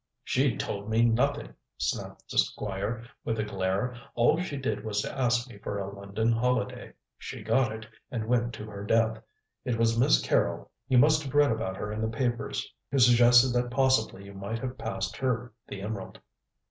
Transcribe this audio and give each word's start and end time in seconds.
"She 0.23 0.57
told 0.57 0.89
me 0.89 1.03
nothing," 1.03 1.53
snapped 1.77 2.31
the 2.31 2.39
Squire, 2.39 3.03
with 3.23 3.37
a 3.37 3.43
glare. 3.43 3.93
"All 4.15 4.41
she 4.41 4.57
did 4.57 4.83
was 4.83 5.03
to 5.03 5.15
ask 5.15 5.47
me 5.47 5.59
for 5.59 5.77
a 5.77 5.93
London 5.95 6.31
holiday. 6.31 6.93
She 7.19 7.43
got 7.43 7.71
it 7.71 7.85
and 8.09 8.25
went 8.27 8.51
to 8.55 8.65
her 8.65 8.83
death. 8.83 9.21
It 9.63 9.77
was 9.77 9.99
Miss 9.99 10.19
Carrol 10.19 10.71
you 10.87 10.97
must 10.97 11.21
have 11.21 11.35
read 11.35 11.51
about 11.51 11.77
her 11.77 11.91
in 11.91 12.01
the 12.01 12.09
papers 12.17 12.67
who 12.89 12.97
suggested 12.97 13.49
that 13.53 13.69
possibly 13.69 14.25
you 14.25 14.33
might 14.33 14.57
have 14.57 14.75
passed 14.75 15.17
her 15.17 15.53
the 15.67 15.81
emerald." 15.83 16.19